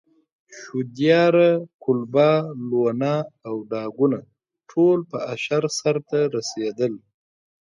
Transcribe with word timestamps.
شودیاره، 0.59 1.51
قلبه، 1.83 2.29
لوونه 2.69 3.13
او 3.47 3.55
ډاګونه 3.69 4.19
ټول 4.69 4.99
په 5.09 5.17
اشر 5.33 5.63
سرته 5.79 6.19
رسېدل. 6.35 6.93